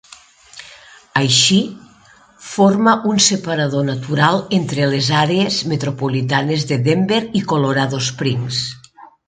[1.19, 1.57] Així,
[2.53, 8.67] forma un separador natural entre les àrees metropolitanes de Denver i Colorado Springs.